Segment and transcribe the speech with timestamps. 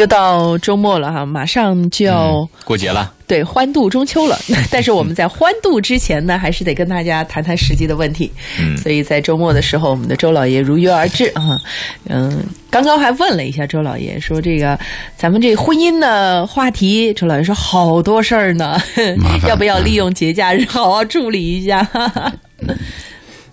[0.00, 3.12] 又到周末了哈，马上就要过节了。
[3.26, 4.38] 对，欢度中秋了。
[4.72, 8.32] 但是我们在欢度之前呢，还是得跟大家谈谈实际的问题。
[8.58, 11.60] 嗯所以在周末的时候，我们的周老爷如约而至啊。
[12.08, 14.78] 嗯，刚刚还问了一下周老爷，说这个
[15.18, 18.80] 咱们这婚姻的话题，周老爷说好多事儿呢
[19.46, 21.86] 要不要利用节假日好好处理一下？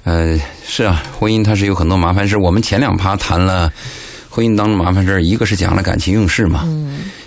[0.05, 2.37] 呃，是啊，婚姻它是有很多麻烦事。
[2.37, 3.69] 我们前两趴谈了
[4.37, 6.63] 婚姻当中麻烦事儿，一个是讲了感情用事嘛，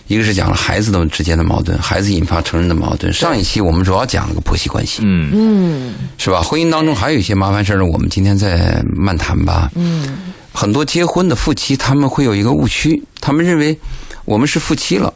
[0.07, 3.13] 一个是讲了孩子的之间的矛盾，孩子引发成人的矛盾。
[3.13, 6.41] 上一期我们主要讲了个婆媳关系，嗯嗯是吧？
[6.41, 9.73] 婚姻当中还有一些麻烦事儿呢，我们今天再慢谈吧。
[9.75, 10.19] 嗯
[10.53, 13.77] 很多结婚的夫妻他们会有一个误区，他们认为
[14.25, 15.13] 我们是夫妻了，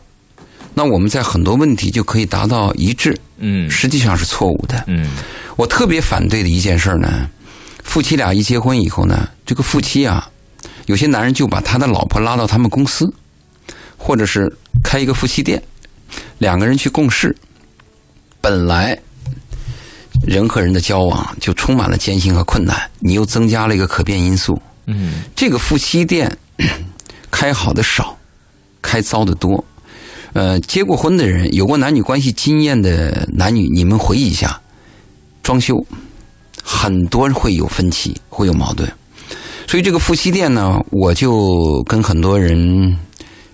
[0.75, 4.83] 那我们在很多问题就可以达到一致，嗯实际上是错误的。
[4.89, 5.11] 嗯
[5.55, 7.31] 我特别反对的一件事儿呢，
[7.85, 10.29] 夫妻俩一结婚以后呢，这个夫妻啊，
[10.87, 13.13] 有些男人就把他的老婆拉到他们公司，
[13.97, 15.63] 或者是开一个夫妻店，
[16.39, 17.35] 两个人去共事。
[18.41, 18.99] 本来
[20.27, 24.61] 人和人的交往就充满了艰辛和困难，你又增加了一个可变因素。
[24.87, 26.31] 嗯这个夫妻店
[27.31, 28.17] 开好的少，
[28.83, 29.65] 开糟的多。
[30.35, 34.61] 呃，结过婚的人，有过男女关系经验的男女，你们回忆一下，
[35.43, 35.75] 装修
[36.63, 38.93] 很多会有分歧，会有矛盾。
[39.67, 42.97] 所以这个夫妻店呢，我就跟很多人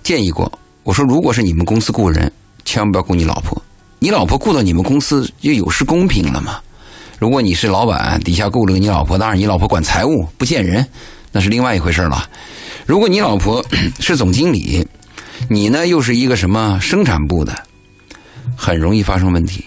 [0.03, 0.51] 建议过，
[0.83, 2.31] 我说如果是你们公司雇人，
[2.65, 3.61] 千万不要雇你老婆，
[3.99, 6.59] 你老婆雇到你们公司就有失公平了嘛。
[7.19, 10.87] 如果你是老板，底下雇了个你老婆，当然你老婆管财务不见人，
[11.33, 12.29] 那是另外一回事了。
[12.87, 13.65] 如果你老婆
[13.99, 14.87] 是总经理，
[15.49, 17.55] 你呢又是一个什么生产部的，
[18.57, 19.65] 很容易发生问题。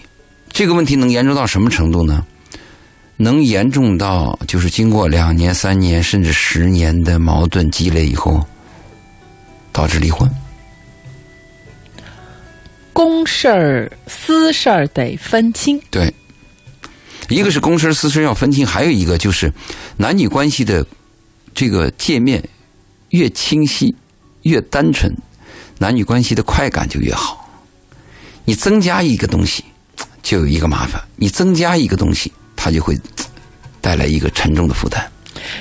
[0.50, 2.24] 这个问题能严重到什么程度呢？
[3.16, 8.44] 能严重到就是经过两年、三年甚至十年的矛盾积累以后，
[9.72, 10.28] 导致离婚。
[12.92, 15.80] 公事儿私事儿得分清。
[15.90, 16.12] 对，
[17.28, 19.52] 一个是公事私事要分清，还有一个就是
[19.96, 20.86] 男女关系的
[21.54, 22.42] 这个界面
[23.10, 23.94] 越清晰、
[24.42, 25.12] 越单纯，
[25.78, 27.48] 男女关系的快感就越好。
[28.44, 29.64] 你增加一个东西，
[30.22, 32.32] 就有一个麻烦；你增加一个东西，
[32.64, 32.98] 它就会
[33.82, 35.04] 带来一个沉重的负担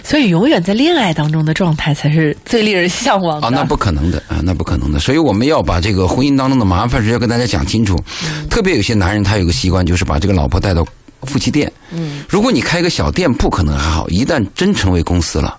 [0.01, 3.47] 所以，永远在恋爱当中的状态才是最令人向往的。
[3.47, 3.49] 啊！
[3.53, 4.97] 那不可能的啊，那不可能的。
[4.97, 8.01] 所以我们要把这个婚姻当中的麻烦事要跟大家讲清楚。
[8.49, 10.87] 特别有些男人他有个习惯，就是把这个老婆带到
[11.23, 11.69] 夫妻店。
[11.91, 15.57] 嗯，如果你开个小店铺可能还好，一旦真成为公司了，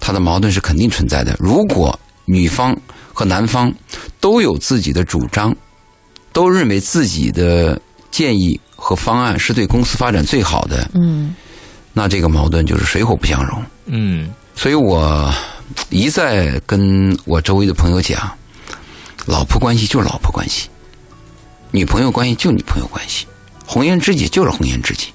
[0.00, 1.36] 他的矛盾是肯定存在的。
[1.38, 2.76] 如果女方
[3.12, 3.72] 和男方
[4.18, 5.54] 都有自己的主张，
[6.32, 11.32] 都认为自己的建议和方案是对公司发展最好的，嗯
[11.92, 13.62] 那这个矛盾就是水火不相容。
[13.86, 15.32] 嗯所以我
[15.88, 18.28] 一再跟我周围的朋友讲，
[19.24, 20.68] 老婆关系就是老婆关系，
[21.70, 23.24] 女朋友关系就女朋友关系，
[23.64, 25.08] 红颜知己就是红颜知己。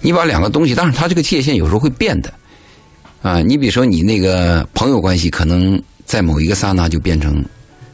[0.00, 2.34] 你把两个东西，当然它这个界限有时候会变的
[3.22, 3.40] 啊。
[3.40, 7.42] 你比如说你那个朋友关系，可能在某一个刹那就变成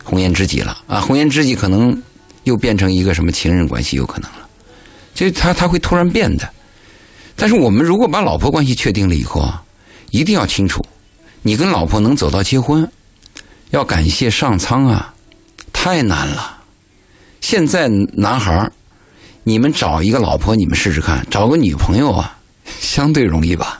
[0.02, 2.02] 红颜知己了啊，红颜知己可能
[2.44, 4.48] 又变成一个什么情人关系，有可能了。
[5.20, 6.48] 所以他他会突然变的。
[7.36, 9.62] 但是我们如果把老婆关系确定了以后啊，
[10.12, 10.82] 一定要清楚，
[11.42, 12.90] 你跟老婆能走到结婚，
[13.68, 15.12] 要感谢上苍啊，
[15.74, 16.56] 太难了。
[17.42, 18.66] 现在男孩
[19.44, 22.38] 你们找一个老婆，你们试试看；找个女朋友啊，
[22.80, 23.78] 相对容易吧。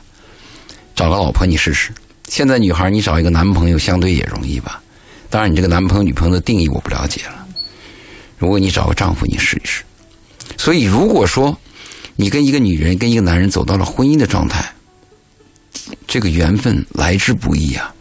[0.93, 1.91] 找个老婆你试试。
[2.27, 4.79] 现在女孩你找一个男朋友，相对也容易吧。
[5.31, 7.47] 当然，你这个男朋友、女朋友的定义我不了解了。
[8.37, 9.81] 如果你找个丈夫，你试一试。
[10.61, 11.57] 所以，如果说
[12.15, 14.63] 你跟一个女人、跟一个男人走到了婚姻的状态，
[16.05, 17.91] 这个缘分来之不易啊，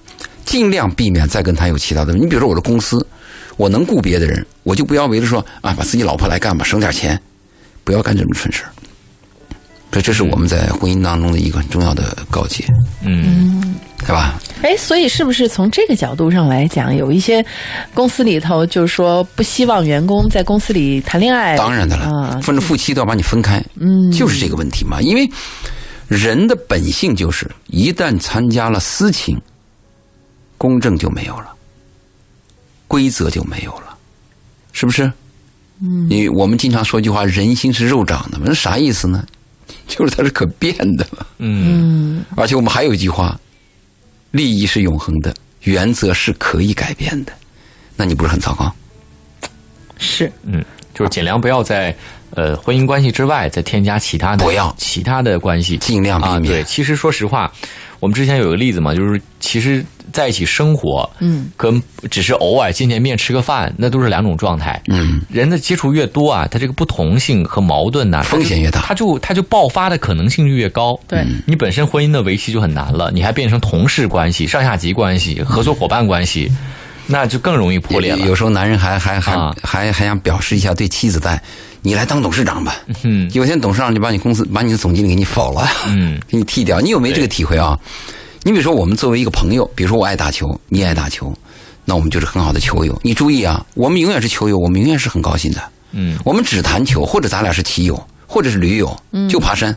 [0.44, 2.12] 尽量避免再跟他有其他的。
[2.12, 3.06] 你比如说我的公司，
[3.56, 7.18] 我能雇别的人，我就不要为了说啊，把自己老婆来干吧，省点钱，
[7.83, 8.68] 不要干这种蠢事儿。
[9.91, 12.66] 这这是我们在婚姻当中的一个很重要的告诫，
[13.03, 13.70] 嗯
[14.01, 14.41] 对吧？
[14.63, 17.45] 哎，所以是不是从这个角度上来讲，有一些
[17.95, 21.57] 公司里头就是说不希望员工在公司里谈恋爱？
[21.57, 25.01] 当然的了啊，分着夫妻都要把你分开，嗯，就是这个问题嘛。
[25.01, 25.29] 因为
[26.09, 29.41] 人的本性就是，一旦参加了私情，
[30.59, 31.53] 公正就没有了，
[32.89, 33.97] 规则就没有了，
[34.73, 35.11] 是不是？
[35.83, 39.25] 嗯，因为我们经常说一句话：“人心是肉长的嘛。”那啥意思呢？
[39.89, 41.25] 就是它是可变的嘛。
[41.39, 43.39] 嗯嗯而且我们还有一句话
[44.30, 47.32] ：“利益是永恒的，原则是可以改变的。”
[47.97, 48.72] 那你不是很糟糕？
[49.98, 51.94] 是嗯，就是尽量不要在
[52.30, 56.47] 呃婚姻关系之外再添加其他的不要其他的关系，尽量避免啊。
[56.47, 57.53] 对，其实说实话，
[57.98, 64.80] 我们之前有个例子嘛，就是其实在一起生活，嗯，跟只是偶尔见见面吃个饭，那都是两种状态。
[64.89, 70.98] 嗯，人的接触越多啊，他这个不同性和矛盾呐、风险越大他就他就爆发的可能性就越高。
[71.09, 76.51] 对你本身婚姻的维系就很难了，你还变成同事关系、上下级关系、合作伙伴关系，
[77.06, 78.27] 那就更容易破裂了。
[78.27, 81.42] 有时候男人还还还、啊还还想表示一下对妻子的爱，
[81.83, 82.77] 你来当董事长吧。
[83.03, 86.80] 嗯有些董事长就把你公司把你的总经理给你否了，嗯 给你替掉。
[86.80, 87.78] 你有没有这个体会啊？
[88.42, 91.33] 你比如说，我们作为一个朋友，比如说我爱打球，你也爱打球，
[91.84, 92.98] 那我们就是很好的球友。
[93.03, 95.63] 你注意啊，我们永远是球友，我们永远是很高兴的。
[95.92, 98.97] 嗯我们只谈球，或者咱俩是棋友，或者是驴友，
[99.28, 99.77] 就爬山。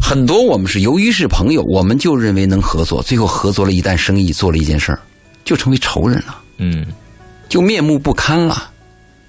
[0.00, 4.98] 很多我们是由于是朋友，我们就认为能合作，最后合作了一单生意，做了一件事儿，
[5.44, 6.38] 就成为仇人了。
[6.58, 6.86] 嗯
[7.48, 8.70] 就面目不堪了。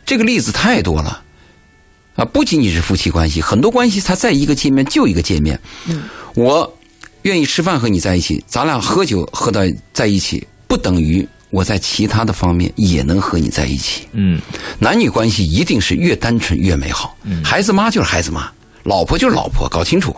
[0.05, 1.21] 这个例子太多了
[2.15, 2.25] 啊！
[2.25, 5.59] 不仅仅是夫妻关系，很多关系它在一个界面就一个界面。
[5.85, 6.03] 嗯
[6.33, 6.76] 我
[7.27, 14.07] 愿意吃饭和你在一起，咱俩喝酒喝到在一起，不等于我在其他的方面也能和你在一起。
[14.13, 14.39] 嗯
[14.79, 17.17] 男女关系一定是越单纯越美好。
[17.43, 18.49] 孩子妈就是孩子妈，
[18.83, 20.15] 老婆就是老婆，搞清楚，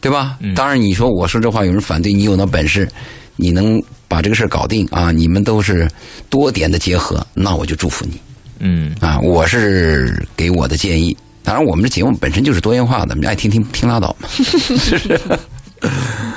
[0.00, 0.36] 对吧？
[0.56, 2.88] 当然，你说我说这话有人反对，你有那本事，
[3.36, 5.12] 你能把这个事儿搞定啊？
[5.12, 5.88] 你们都是
[6.28, 8.20] 多点的结合，那我就祝福你
[8.58, 9.18] 嗯啊！
[9.20, 11.16] 我是给我的建议。
[11.44, 14.28] 当然，我们这节目本身就是多元化的，你爱听听听拉倒嘛。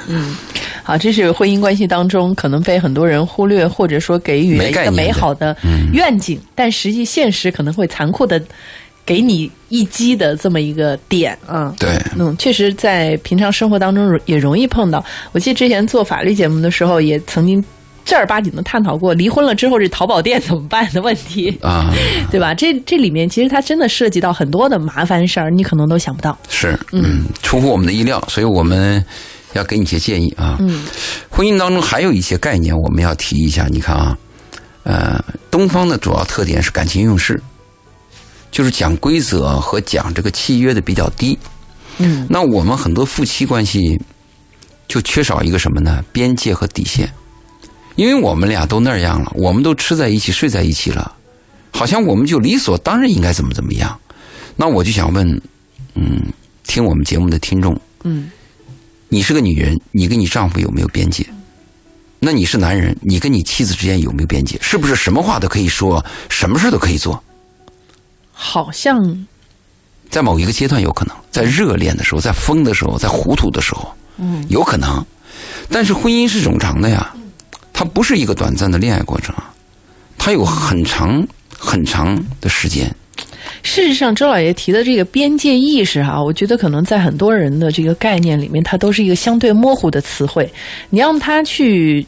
[0.08, 0.36] 嗯
[0.84, 5.56] 好，这是婚姻关系当中可能被很多人忽略，或者说给予了一个美好的
[5.94, 8.40] 愿景，但实际现实可能会残酷的
[9.04, 11.74] 给你一击的这么一个点啊。
[11.80, 15.04] 对，嗯，确实，在平常生活当中也容易碰到。
[15.32, 17.64] 我记得之前做法律节目的时候，也曾经
[18.06, 21.92] 正儿八经的探讨过离婚了之后这淘宝店怎么办的问题，啊，
[22.30, 22.54] 对吧？
[22.54, 26.38] 这这里面其实它真的涉及到很多的麻烦事儿，你可能都想不到。
[26.48, 29.04] 是，嗯，出乎我们的意料，所以我们
[29.54, 30.58] 要给你一些建议啊。
[30.60, 30.86] 嗯，
[31.30, 33.68] 婚姻当中还有一些概念我们要提一下。
[33.72, 34.18] 你看啊，
[34.84, 37.42] 呃，东方的主要特点是感情用事，
[38.52, 41.36] 就是讲规则和讲这个契约的比较低。
[41.98, 44.00] 嗯，那我们很多夫妻关系
[44.88, 46.06] 就缺少一个什么呢？
[46.12, 47.12] 边界和底线。
[47.96, 51.16] 因为我们俩都那样了，我们都吃在一起、睡在一起了，
[51.72, 53.98] 好像我们就理所当然应该怎么怎么样。
[54.56, 55.42] 那我就想问，
[55.96, 56.22] 嗯，
[56.64, 58.30] 听我们节目的听众，嗯，
[59.10, 61.26] 你是个女人，你跟你丈夫有没有边界？
[62.20, 64.58] 那你是男人，你跟你妻子之间有没有边界？
[64.62, 67.22] 是不是什么话都可以说，什么事都可以做？
[68.32, 69.26] 好像
[70.10, 75.06] 在某一个阶段有可能，在热恋的时候，在疯的时候，在糊涂的时候，嗯，有可能。
[75.70, 77.14] 但是婚姻是冗长的呀，
[77.78, 79.52] 它不是一个短暂的恋爱过程啊，
[80.18, 82.90] 它有很长很长的时间。
[83.64, 90.50] 事实上，周老爷提的这个边界意识啊，我觉得可能在很多人的这个概念里面，它都是一个相对模糊的词汇。
[90.90, 92.06] 你让他去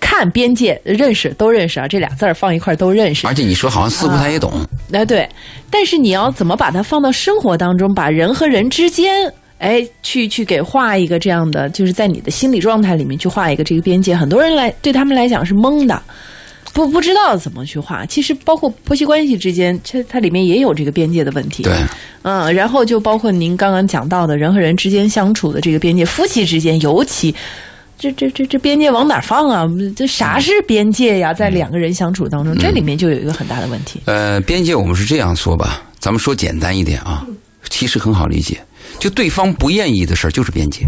[0.00, 3.26] 看边界，认识都认识啊，这俩字儿放一块儿都认识。
[3.26, 4.52] 而且你说好像似乎他也懂，
[4.92, 5.28] 哎，对，
[5.68, 16.02] 但是你要怎么把它放到生活当中，把人和人之间，哎，去去给画一个这样的，就是在你的心理状态里面去画一个这个边界，很多人来对他们来讲是懵的。
[16.72, 21.64] 不不知道怎么去画，其实包括婆媳关系之间，这它里面也有这个边界的问题。
[21.64, 21.74] 对，
[22.22, 27.34] 嗯，然后就包括您刚刚讲到的人和人之间相处的这个边界，夫妻之间尤其，
[27.98, 29.66] 这这这这边界往哪儿放啊？
[29.96, 31.34] 这啥是边界呀？
[31.34, 34.00] 在两个人相处当中，这里面就有一个很大的问题。
[34.04, 37.26] 呃，边界我们是这样说吧，咱们说简单一点啊，
[37.68, 38.60] 其实很好理解，
[39.00, 40.86] 就对方不愿意的事儿就是边界。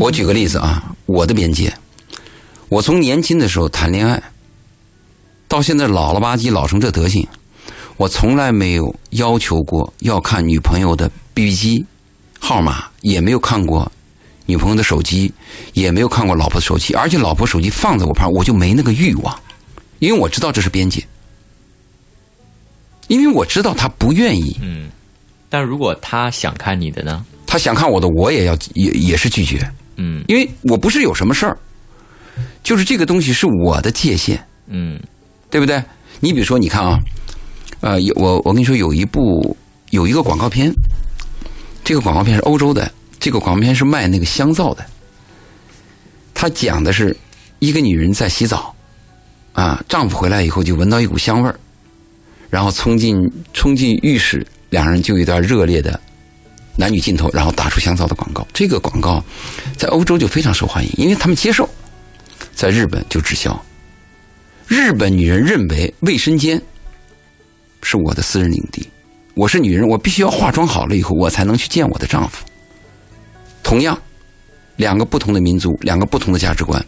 [0.00, 1.72] 我举个例子啊，我的边界，
[2.68, 4.20] 我从年轻的时候谈恋爱，
[5.46, 7.26] 到现在老了吧唧老成这德行，
[7.96, 11.86] 我从来没有要求过要看女朋友的 BB 机
[12.40, 13.90] 号码，也没有看过
[14.46, 15.32] 女朋友的手机，
[15.74, 19.38] 也没有看过老婆的手机，而且老婆手机放在我旁，我就没那个欲望，
[19.98, 21.06] 因为我知道这是边界，
[23.08, 24.90] 因为我知道她不愿意，嗯。
[25.48, 27.24] 但如果他想看你的呢？
[27.46, 31.56] 他想看我的，我也要也也是拒绝，嗯因为我不是有什么事儿，
[32.62, 34.42] 就是这个东西是我的界限。
[34.66, 35.00] 嗯
[35.50, 35.82] 对不对？
[36.20, 36.98] 你比如说，你看啊，
[37.80, 39.56] 呃，有我我跟你说，有一部
[39.92, 40.70] 有一个广告片，
[41.82, 44.84] 这个广告片是欧洲的，这个广告片是卖那个香皂的。
[46.34, 47.16] 他讲的是
[47.60, 48.74] 一个女人在洗澡，
[49.54, 51.58] 啊，丈夫回来以后就闻到一股香味儿，
[52.50, 53.16] 然后冲进
[53.54, 55.98] 冲进浴室，两人就一段热烈的
[56.76, 58.46] 男女镜头，然后打出香皂的广告。
[58.52, 59.22] 这个广告
[59.76, 61.68] 在欧洲就非常受欢迎，因为他们接受，
[62.54, 63.60] 在日本就滞销。
[64.66, 66.60] 日本女人认为卫生间
[67.82, 68.86] 是我的私人领地，
[69.34, 72.44] 我是女人，我必须要化妆好了以后，我才能去见我的丈夫。
[73.62, 73.98] 同样，
[74.76, 76.84] 两个不同的民族，两个不同的价值观。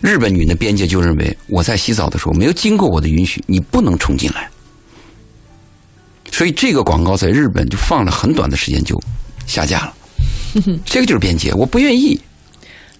[0.00, 4.48] 日本女的边界就认为，我在洗澡的时候没有经过我的允许，你不能冲进来。
[6.38, 8.96] 所以这个广告在日本就放了很短的时间就
[9.44, 9.92] 下架了。
[10.86, 12.16] 这个就是边界，我不愿意。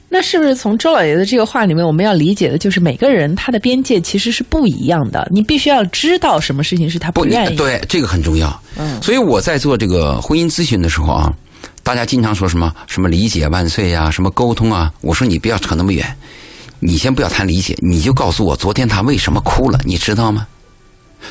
[0.09, 7.55] 那是不是从周老爷的这个话里面，我们要理解的就是每个人他的边界其实是不一样的，你必须要知道什么事情是他不愿意。
[7.55, 8.61] 对，这个很重要。
[8.77, 11.33] 嗯，所以我在做这个婚姻咨询的时候啊，
[11.85, 16.05] 大家经常说什么什么理解万岁呀，什么沟通啊，我说你不要扯那么远，
[16.81, 20.45] 你先不要谈理解，你就告诉我昨天他为什么哭了，你知道吗？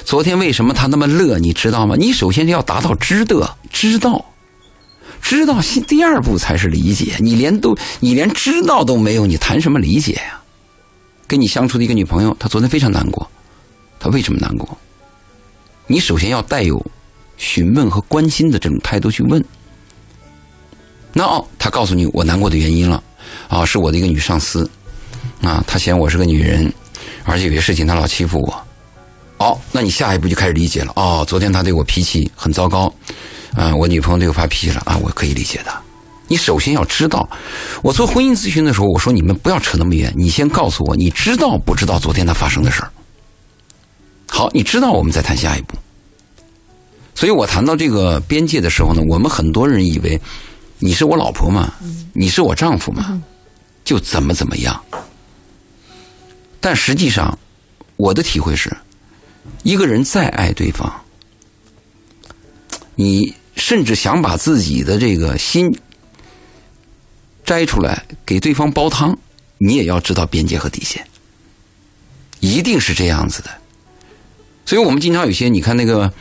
[0.05, 1.95] 昨天为什么他那么乐，你知道吗？
[1.97, 4.23] 你首先是要达到知的知道。
[5.19, 7.15] 知道，第二步才是理解。
[7.19, 10.39] 你连都，你连知道都没有，你谈什么理解呀？
[11.25, 13.29] 跟你相处的一个女朋友，她昨天非常难过，
[13.99, 14.77] 她为什么难过？
[15.87, 16.81] 你首先要带有
[17.35, 19.43] 询问和关心的这种态度去问。
[21.11, 23.03] 那哦，她告诉你我难过的原因了，
[23.49, 24.69] 啊，是我的一个女上司，
[25.41, 26.71] 啊，她嫌我是个女人，
[27.25, 28.66] 而且有些事情她老欺负我。
[29.37, 30.91] 哦，那你下一步就开始理解了。
[30.95, 32.91] 哦，昨天他对我脾气很糟糕。
[33.55, 35.71] 啊，我女朋友对我发脾气了啊，我可以理解的。
[36.27, 37.27] 你首先要知道，
[37.81, 42.91] 我做婚姻咨询的时候，我说你们不要扯那么远，你先告诉我，你知道不知道昨天他发生的事儿？
[44.27, 45.75] 好，你知道，我们再谈下一步。
[47.15, 50.19] 所以我谈到这个边界的时候呢，我们很多人以为
[50.79, 51.73] 你是我老婆嘛，
[52.13, 53.19] 你是我丈夫嘛，
[53.85, 54.79] 就怎么怎么样。
[56.59, 57.35] 但实际上，
[57.95, 58.75] 我的体会是，
[59.63, 60.91] 一个人再爱对方。
[62.95, 65.71] 你甚至想把自己的这个心
[67.45, 69.15] 摘出来给对方煲汤，
[69.57, 71.05] 你也要知道边界和底线，
[72.39, 73.49] 一定是这样子的。
[74.65, 76.11] 所以我们经常有些，你看那个，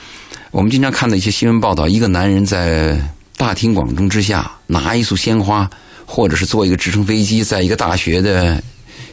[0.51, 2.97] 我们经常看的一些新闻报道，一个男人在
[3.37, 5.69] 大庭广众之下拿一束鲜花，
[6.05, 8.63] 或者是坐一个直升飞机，在一个大学的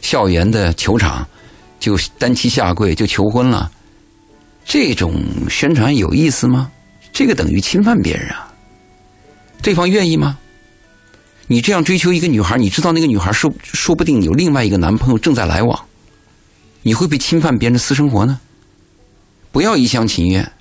[0.02, 1.26] 校园的球场
[1.80, 3.70] 就单膝下跪就求婚了，
[4.64, 6.70] 这种宣传有意思吗？
[7.12, 8.52] 这个等于侵犯别人啊！
[9.62, 10.38] 对方愿意吗？
[11.46, 15.78] 你这样追求一个女孩，你知道那个女孩说说不定有另外一个男朋友正在来往，
[16.82, 18.40] 你会被侵犯别人的私生活呢？
[19.52, 20.52] 不要一厢情愿，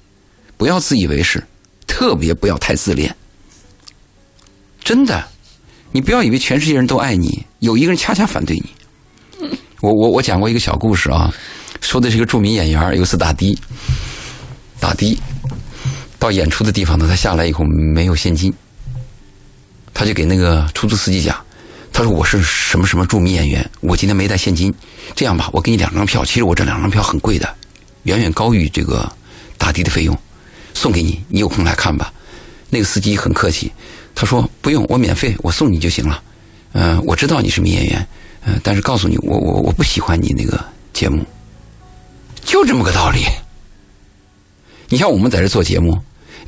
[0.57, 1.43] 不要自以为是，
[1.87, 3.15] 特别不要太自恋。
[4.83, 5.25] 真的，
[5.91, 9.49] 你不要以为全世界人都爱你，有一个人恰恰反对你。
[9.81, 11.33] 我我我讲过一个小故事啊，
[11.83, 13.59] 说的是一个著名演员，有次打的，
[14.79, 15.19] 打的。
[16.17, 18.51] 到演出的地方呢，他下来以后没有现金，
[19.93, 21.37] 他就给那个出租司机讲
[21.91, 24.73] ：“他说我是什么什么著名演员，我今天没带现金，
[25.13, 26.23] 这样吧，我给你两张票。
[26.23, 27.53] 其实我这两张票很贵的，
[28.03, 29.11] 远远高于这个
[29.57, 30.17] 打的的费用，
[30.73, 32.11] 送给你，你有空来看吧。”
[32.71, 33.71] 那个司机很客气，
[34.15, 36.23] 他说：“不用，我免费，我送你就行了。
[36.71, 38.07] 嗯，我知道你是名演员，
[38.45, 40.63] 嗯，但是告诉你，我我我不喜欢你那个
[40.93, 41.23] 节目，
[42.43, 43.21] 就这么个道理。
[44.89, 45.97] 你像我们在这做节目。”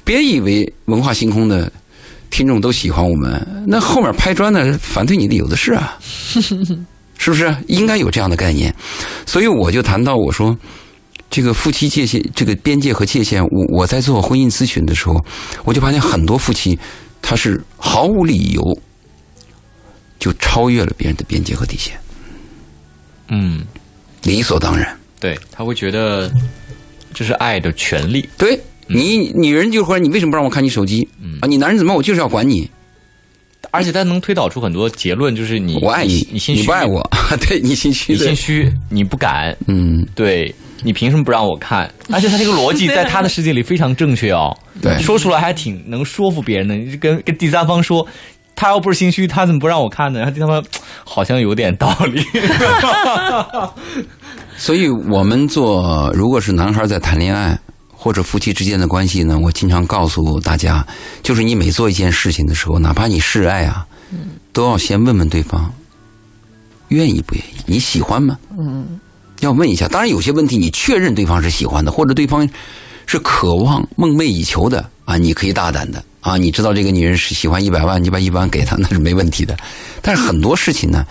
[0.05, 1.71] 别以为文化星空的
[2.29, 5.97] 听众都喜欢我们，那后面拍砖的反对你的有的是啊，
[7.17, 7.51] 是不是？
[7.67, 8.71] 应该有这样的概念。
[9.25, 10.55] 所以我就谈到我说，
[11.31, 15.25] 这个夫妻界限、这个边界和界限，我我在做婚姻咨询的时候，
[15.63, 16.77] 我就发现很多夫妻
[17.19, 18.61] 他是毫无理由
[20.19, 21.99] 就超越了别人的边界和底线，
[23.29, 23.65] 嗯，
[24.21, 24.95] 理所当然。
[25.19, 26.31] 对他会觉得
[27.13, 28.59] 这是爱的权利，对。
[28.87, 31.01] 你女人就说你为什么不让我看你手机？
[31.41, 32.69] 啊，你男人怎么我就是要管你，
[33.71, 37.01] 而且他能推导出很多结论，就是你我爱你，你心虚，你不爱我，
[37.49, 40.53] 对你心虚，你心虚，你不敢，嗯，对
[40.83, 41.91] 你凭什么不让我看？
[42.13, 46.75] 而且他这个逻辑在他的世界里非常正确哦，对，说出来还挺能说服别人的。
[46.75, 48.07] 你跟跟第三方说，
[48.55, 50.19] 他要不是心虚，他怎么不让我看呢？
[50.19, 50.63] 然后第三方
[51.03, 52.23] 好像有点道理。
[54.57, 57.57] 所以我们做，如果是男孩在谈恋爱。
[57.97, 59.39] 或者夫妻之间的关系呢？
[59.39, 60.85] 我经常告诉大家，
[61.23, 63.83] 就是你每做一件事情的时候，哪怕你示爱啊，
[64.53, 65.73] 都要先问问对方
[66.89, 68.37] 愿意不愿意，你喜欢吗？
[68.59, 68.99] 嗯，
[69.39, 69.87] 要问一下。
[69.87, 72.47] 当然，有些问题你确认对方是喜欢的，或者对方
[73.07, 76.37] 是渴望、梦寐以求的啊，你可以大胆的啊。
[76.37, 79.57] 你知道这个女人是喜欢一百万，你把一百万给她，那是没问题的。
[80.03, 81.03] 但是很多事情呢，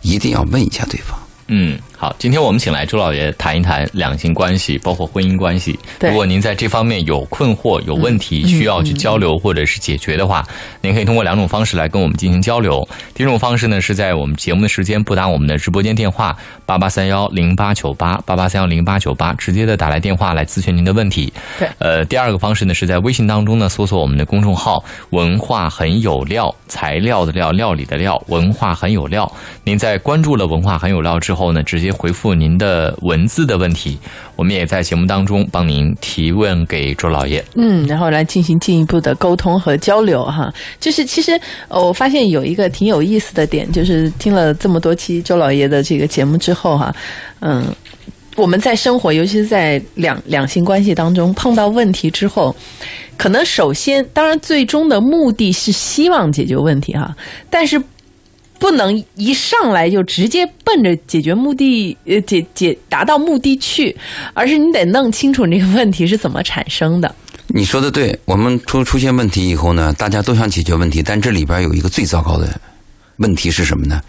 [0.00, 1.18] 一定要问一下对方。
[1.48, 5.76] 嗯，好，今天我们请来周老爷谈一谈两性关系，包括婚姻关系。
[6.00, 10.46] 如果您在这方面有困惑、有问题，需要去交流或者是解决的话，
[10.80, 12.88] 您可以通过两种方式来跟我们进行交流。
[13.14, 21.32] 第一种方式呢，是在我们节目的时间拨打我们的直播间电话八八三幺零八九八八八三幺零八九八，直接的打来电话来咨询您的问题。
[21.58, 29.28] 对呃，第二个方式呢，是在微信当中呢搜索我们的公众号“文化很有料”，材料的料，料理的料，文化很有料。
[29.64, 33.98] 您在关注了“文化很有料”之后呢，直接回复您的文字的问题，
[34.36, 37.44] 我们也在节目当中帮您提问给周老爷。
[37.54, 40.52] 嗯，然后来进行进一步的沟通和交流哈。
[40.80, 46.94] 就是其实我发现有一个挺有意思的点，就是听了这么多期周老爷的这个节目之后哈，
[47.40, 47.64] 嗯。
[48.36, 52.54] 我们在生活，尤其是在两两性关系当中碰到问题之后，
[53.16, 57.12] 可能首先，当然最终的目的是希望解决问题哈，
[57.50, 57.82] 但是
[58.58, 63.96] 不能一上来就直接奔着解决目的呃解解达到目的去，
[64.34, 67.14] 而是你得弄清楚这个问题是怎么产生的。
[67.46, 72.60] 你说的对，我们出出现问题以后呢，大家都想解决问题，但这里边有一个最糟糕的
[73.16, 74.00] 问题是什么呢？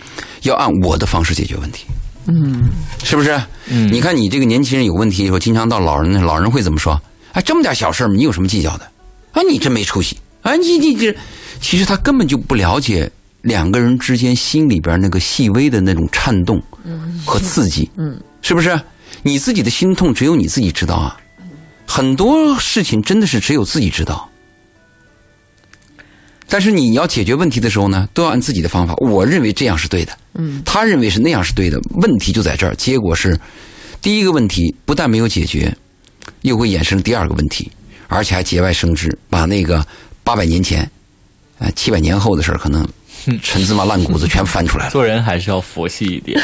[0.42, 1.86] 要按我的方式解决问题。
[2.28, 2.70] 嗯，
[3.04, 3.40] 是不是？
[3.70, 7.00] 嗯，你看你这个年轻人有问题以后，经常到老人那，老人会怎么说？
[7.32, 8.86] 哎，这么点小事儿你有什么计较的？
[9.32, 10.18] 啊，你真没出息！
[10.42, 11.16] 啊，你你这，
[11.62, 13.10] 其实他根本就不了解
[13.42, 16.62] 两个人之间心里边那个细微的那种颤动
[17.26, 17.90] 和刺激。
[17.98, 18.80] 嗯，是不是？
[19.24, 21.18] 你自己的心痛只有你自己知道啊。
[21.86, 24.30] 很多事情真的是只有自己知道。
[26.52, 28.96] 但是你要解决问题的时候呢，都要按自己的方法。
[28.96, 31.80] 我认为这样是对的，嗯，他认为是那样是对的。
[32.02, 33.40] 问题就在这儿，结果是
[34.02, 35.76] 第一个问题不但没有解决，
[36.42, 37.72] 又会衍生第二个问题，
[38.08, 39.86] 而且还节外生枝，把那个
[40.24, 40.90] 八百年前、
[41.60, 42.88] 呃七百年后的事儿，可能
[43.44, 44.92] 陈芝麻烂谷子全翻出来了。
[44.92, 46.40] 做人还是要佛系一点，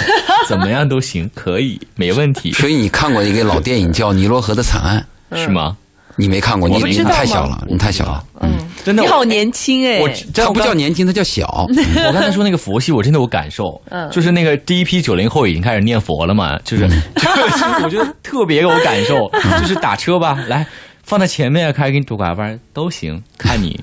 [0.48, 5.06] 怎么样都行，可以，没问题，所以你看过一个老电影叫《尼罗河的惨案
[5.36, 5.76] 是吗？》，
[6.16, 6.68] 你没看过？
[6.70, 8.24] 你你太小了，你太小了。
[8.42, 8.52] 嗯，
[8.84, 10.94] 真的，你好年轻哎、我他不叫年。
[10.94, 11.66] 轻，他叫小。
[12.08, 19.30] 我刚才说那个佛系，我真的有感受，嗯就是那个第一批九零后已经开始念佛了嘛，就是， 就是我觉得特别有感受，
[19.62, 20.66] 就是打车吧，来
[21.04, 23.78] 放在前面，开始给你拄拐弯都行，看你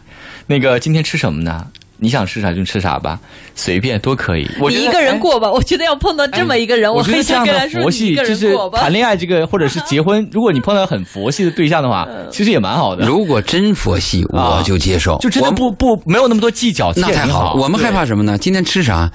[0.47, 1.67] 那个今天吃什么呢？
[2.03, 3.19] 你想吃啥就吃啥吧，
[3.55, 4.45] 随便都可以。
[4.61, 8.81] 我你一个人过吧，我觉得要碰到这么一个人，哎我觉得很这样的想跟他说佛系，你一个就是人过吧。
[8.81, 15.17] 谈恋爱这个，或者是结婚，如果你碰到很佛系的对象的话，嗯其实也蛮好的，如果真佛系，我就接受。
[15.19, 17.63] 就真的我不不没有那么多计较，那太好了。
[17.63, 18.37] 我们害怕什么呢？
[18.37, 19.09] 今天吃啥？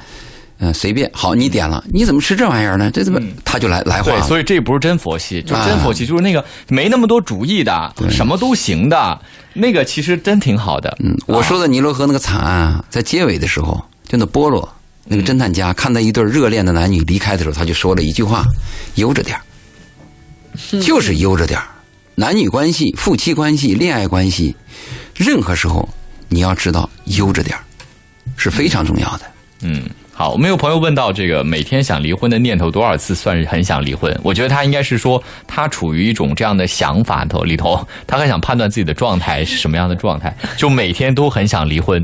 [0.59, 1.07] 嗯、随便。
[1.13, 2.89] 好，你点了，你怎么吃这玩意儿呢？
[2.91, 3.19] 这怎么？
[3.45, 4.21] 他就来来话对，了。
[4.23, 9.19] 所以这不是真佛系，就啊真佛系就是那个没那么多主意的，什么都行的，
[9.57, 10.95] 那个其实真挺好的。
[10.99, 14.67] 嗯，我说的尼罗河那个惨案啊，在结尾的时候，就那波罗
[15.05, 18.45] 那个侦探家看到一对热恋的男女离开的时候，他就说了一句话
[18.95, 19.41] ：“悠着点儿。
[20.81, 21.67] 就是悠着点儿。
[22.15, 24.55] 男女关系、夫妻关系、恋爱关系，
[25.15, 25.87] 任何时候
[26.29, 27.63] 你要知道悠着点儿
[28.35, 29.25] 是非常重要的。
[29.61, 29.83] 嗯，
[30.17, 34.11] 好，我们有朋友问到这个每天想离婚的念头多少次算是很想离婚？
[34.23, 42.03] 我觉得他应该是说他处于一种这样的想法头里头，他很想判断自己的状态是什么样的状态，就每天都很想离婚。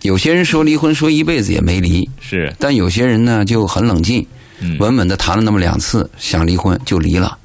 [0.00, 4.26] 有些人说离婚说一辈子也没离，是，但有些人呢就很冷静，
[4.60, 7.36] 嗯稳稳的谈了那么两次，想离婚就离了。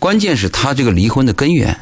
[0.00, 1.78] 关键是他这个离婚的根源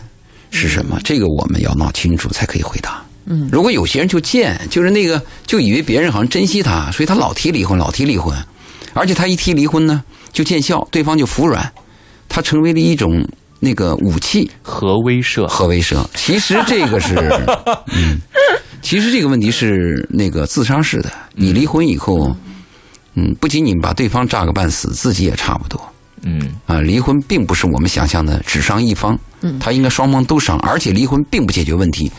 [0.50, 1.00] 是什么？
[1.02, 3.02] 这个我们要闹清楚才可以回答。
[3.30, 8.34] 嗯，如果有些人就贱，就是那个就以为别人好像珍惜他，所以他老提离婚，老提离婚，
[8.94, 11.70] 而且他一提离婚呢就见效，对方就服软，
[12.28, 13.22] 他成为了一种
[13.60, 14.50] 那个武器。
[14.62, 15.46] 核威慑。
[15.46, 16.04] 核威慑。
[16.14, 17.14] 其实这个是，
[17.94, 18.18] 嗯，
[18.80, 21.12] 其实这个问题是那个自杀式的。
[21.34, 22.34] 你离婚以后，
[23.14, 25.80] 嗯，不仅仅把对方炸个半死，自己也差不多。
[26.22, 32.10] 嗯，啊，离婚并不是我们想象的只伤一方，嗯，他应该双方都伤，而且离婚并不解决问题，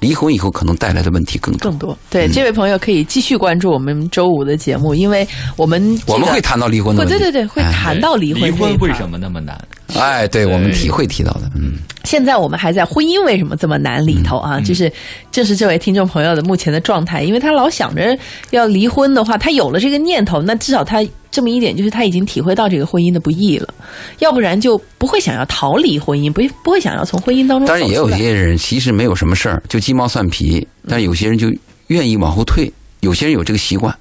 [0.00, 1.70] 离婚以后可能带来的问题更多。
[1.70, 7.18] 更多对、这位朋友可以继续关注我们周五的节目，因为我们、这个、我们会谈到离婚的问题。
[7.18, 9.58] 对对对会哎谈到离婚离婚为什么那么难？
[9.94, 11.78] 哎，对我们体会提到的，嗯，
[12.08, 14.58] 现在我们还在婚姻为什么这么难里头啊？
[14.62, 14.90] 就是
[15.30, 18.18] 这是这位听众朋友的目前的状态，因为他老想着
[18.48, 23.74] 要离婚的话，他有了这个念头，那至少他这么一点就是他已经体会到这个婚姻的不易了，
[24.20, 27.68] 要不然就不会想要逃离婚姻，不不会想要从婚姻当中。
[27.68, 31.52] 当然也有些人其实没有什么事儿，就鸡毛蒜皮，但是有些人就
[31.88, 33.94] 愿意往后退，有些人有这个习惯，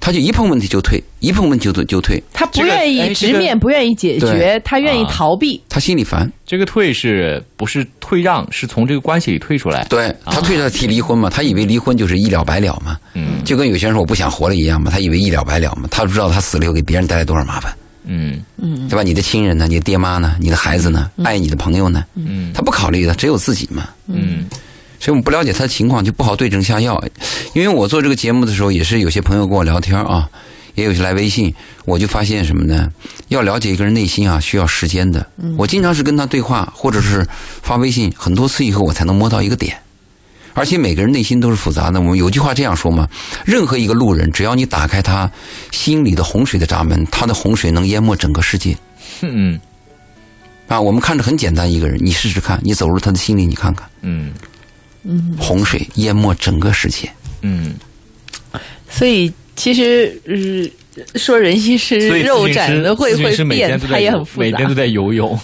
[0.00, 5.60] 他就一碰问题就退，一碰问题就就退，他不愿意哎这个直面，不愿意解决，他愿意啊逃避。
[5.68, 6.30] 他心里烦。
[6.46, 8.46] 这个退是不是退让？
[8.52, 9.84] 是从这个关系里退出来。
[9.90, 17.74] 对他退他提离婚嘛，他以为离婚就是一了百了嘛，嗯，就跟有些人说我不想活了一样嘛，他以为一了百了嘛，他不知道他死了以后给别人带来多少麻烦。
[18.08, 18.40] 嗯
[18.88, 19.02] 对吧？
[19.02, 19.66] 你的亲人呢？
[19.66, 20.36] 你的爹妈呢？
[20.38, 21.10] 你的孩子呢？
[21.24, 22.04] 爱你的朋友呢？
[22.14, 23.88] 嗯他不考虑的，只有自己嘛。
[24.06, 24.46] 嗯
[24.98, 27.02] 所以我们不了解他的情况，就不好对症下药。
[27.54, 30.28] 因为我做这个节目的时候，也是有些朋友跟我聊天啊，
[30.74, 31.54] 也有些来微信，
[31.84, 32.90] 我就发现什么呢？
[33.28, 35.24] 要了解一个人内心啊，需要时间的。
[35.56, 37.26] 我经常是跟他对话，或者是
[37.62, 39.76] 发微信很多次以后，我才能摸到一个点。
[40.54, 42.00] 而且每个人内心都是复杂的。
[42.00, 43.06] 我们有句话这样说嘛：
[43.44, 45.30] 任何一个路人，只要你打开他
[45.70, 48.74] 心里的洪水的闸门，他的洪水能淹没整个世界。
[49.20, 49.60] 嗯
[50.66, 54.32] 啊，我们看着很简单一个人，你试试看，你走入他的心里，你看看，嗯
[55.38, 57.10] 洪水淹没整个世界。
[57.42, 57.74] 嗯，
[58.88, 64.68] 所以其实，呃，说人心是肉长的会会变，天都在游它也很复杂每天。
[64.68, 65.38] 都在游泳，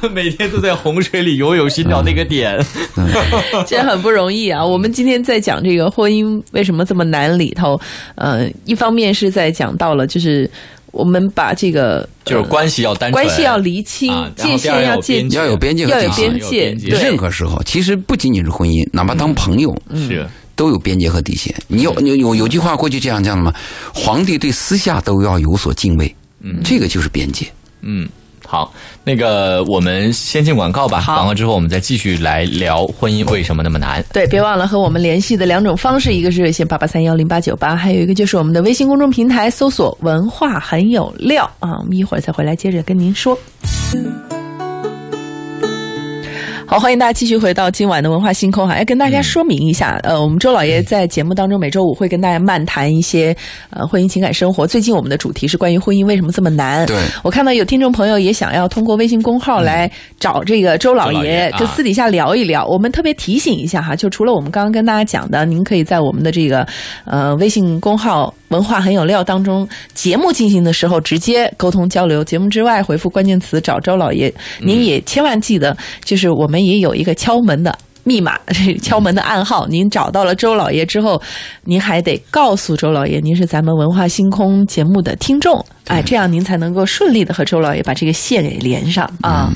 [0.12, 2.58] 每天都在洪水里游泳，寻找那个点。
[3.66, 4.64] 这很不容易啊！
[4.64, 7.80] 我们今天在讲这个婚姻为什么这么难里头，
[8.16, 10.50] 呃，一方面是在讲到了，就是
[10.96, 16.88] 我们把这个就是关系要单纯，关系要厘清，界限要界要有边界要有边界，要有边界。
[16.88, 20.26] 任何时候，其实不仅仅是婚姻，哪怕当朋友，是。
[20.56, 21.54] 都有边界和底线。
[21.68, 23.52] 你有有有有句话过去这样讲的吗？
[23.92, 27.46] 皇帝对私下都要有所敬畏，嗯，这个就是边界。
[27.82, 28.08] 嗯。
[28.46, 28.72] 好，
[29.04, 31.00] 那个我们先进广告吧。
[31.00, 34.04] 好广告之后，我们再继续来聊婚姻为什么那么难。
[34.12, 41.78] 对，别忘了和我们联系的两种方式，一个是热线八八三幺零八九八，还有一个就是我们的微信公众平台搜索“文化很有料”啊。
[41.80, 43.36] 我们一会儿再回来接着跟您说。
[46.68, 53.34] 好，欢迎大家继续回到今晚的文化星空哈，要跟大家说明一下，呃，我们周老爷在节目当中每周五会跟大家漫谈一些
[53.70, 54.66] 呃婚姻情感生活。
[54.66, 56.84] 最近我们的主题是关于婚姻为什么这么难。
[56.84, 62.66] 对我看到有听众朋友也想要通过微信公号来找这个周老爷就私底下聊一聊。
[62.66, 66.66] 我们特别提醒一下哈，就除了我们刚刚跟大家讲的，您可以在我们的这个
[67.04, 72.24] 呃微信公号“文化很有料”当中，节目进行的时候直接沟通交流。
[72.24, 77.76] 节目之外回复关键词找周老爷，您也千万记得，就是我们也有一个敲门的。
[78.08, 78.38] 密码，
[78.80, 81.20] 敲门的暗号，您找到了周老爷之后，
[81.64, 89.50] 您还得告诉周老爷，您是咱们文化星空节目的听众，哎，这样您才能够顺利的和周老爷把这个线给连上啊。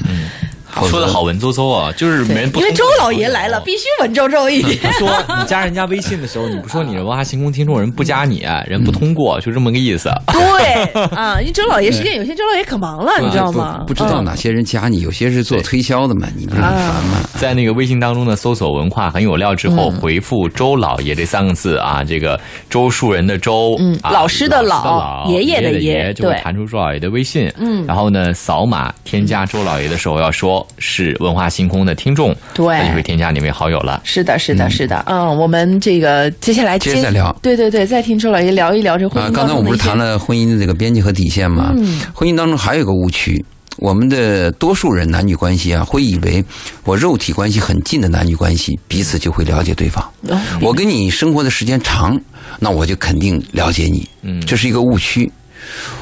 [0.88, 4.78] 说的好文绉绉啊，就是没人不因为周老爷来了，必须文绉绉一点。
[4.82, 10.10] 不说你加人家微信的时候，你不说你是文化星空听众，人不加你，人不通过，就这么个意思。
[10.26, 13.78] 对啊，因为周老爷时间有限，周老爷可忙了，你知道吗？
[13.86, 17.20] 不不知道嗯哪些人加你，有些是做推销的嘛，你不是很烦吗？
[17.38, 27.50] 在那个微信当中呢，搜索“文化很有料”之后，回复“周老爷”这三个字啊，这个周树人的周，老师的老老爷爷的爷爷爷，就会弹出周老爷的微信。
[27.58, 34.00] 嗯然后呢，扫码添加周老爷的时候要说是文化星空的听众，对那就会添加你为好友了。
[34.04, 41.72] 是的，是的，是的，嗯，我们这个接下来接着再聊对对对，再听周老爷聊一聊这婚啊，姻刚才我们不是谈了，婚姻的这个边界和底线吗？
[41.76, 43.44] 嗯婚姻当中还有一个误区，
[43.78, 46.44] 我们的多数人男女关系啊，会以为
[46.84, 50.02] 我肉体关系很近的男女关系，彼此就会了解对方。
[50.28, 52.18] 哦我跟你生活的时间长，
[52.58, 54.08] 那我就肯定了解你。
[54.22, 55.30] 嗯这是一个误区。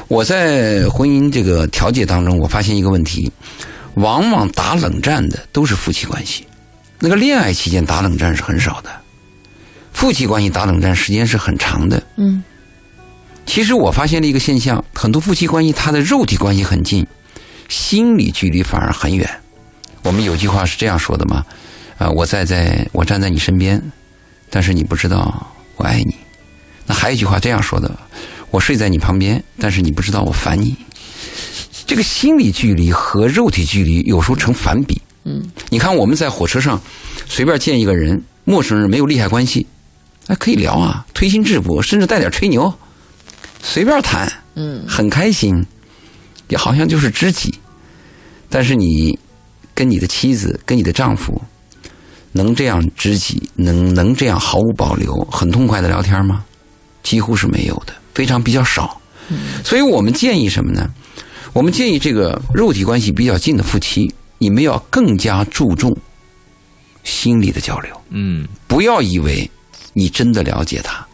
[0.07, 3.31] 我在婚姻这个调解当中，我发现一个问题，
[3.95, 6.45] 往往打冷战的都是夫妻关系，
[6.99, 8.89] 那个恋爱期间打冷战是很少的，
[9.91, 12.01] 夫妻关系打冷战时间是很长的。
[12.17, 12.43] 嗯
[13.45, 17.07] 其实我发现了一个现象，很多夫妻关系他的肉体关系很近，
[17.67, 19.27] 心理距离反而很远。
[20.03, 21.43] 我们有句话是这样说的嘛，
[21.97, 23.81] 啊，我在在我站在你身边，
[24.51, 26.15] 但是你不知道我爱你。
[26.85, 27.91] 那还有一句话这样说的，
[28.51, 30.77] 我睡在你旁边，但是你不知道我烦你。
[31.89, 35.01] 这个心理距离和肉体距离有时候成反比。
[35.23, 36.79] 嗯，你看我们在火车上
[37.27, 39.65] 随便见一个人，陌生人没有利害关系，
[40.27, 42.71] 哎，可以聊啊，推心置腹，甚至带点吹牛，
[43.63, 45.65] 随便谈，嗯，很开心，
[46.49, 47.55] 也好像就是知己。
[48.51, 49.17] 但是你
[49.73, 51.41] 跟你的妻子、跟你的丈夫，
[52.33, 56.45] 能这样知己，能能这样毫无保留、很痛快的聊天吗？
[57.01, 59.01] 几乎是没有的，非常比较少。
[59.63, 60.87] 所以我们建议什么呢？
[61.53, 65.95] 我们建议这个肉体关系比较近的夫妻，你们要更加注重
[67.03, 69.49] 心理的交流，嗯，不要以为
[69.93, 71.05] 你真的了解他。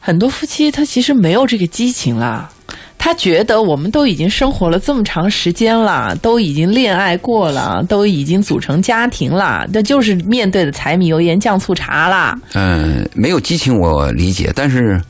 [0.00, 2.50] 很多夫妻他其实没有这个激情啦。
[3.02, 12.38] 他觉得我们都已经生活了这么长时间了，都已经恋爱过了，都已经组成家庭了，那就是面对的柴米油盐酱醋茶啦。
[12.52, 15.00] 嗯，没有激情我理解，但是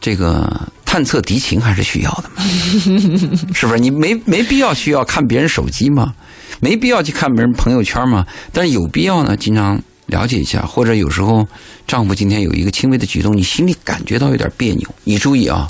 [0.00, 0.50] 这个
[0.90, 2.42] 探测敌情还是需要的嘛，
[3.52, 3.78] 是不是？
[3.78, 6.14] 你没没必要需要看别人手机吗，
[6.60, 11.46] 没必要去看别人朋友圈吗，但是有必要呢，经常了解一下，或者有时候
[11.86, 15.68] 丈夫今天有一个轻微的举动，你心里感觉到有点别扭，你注意啊。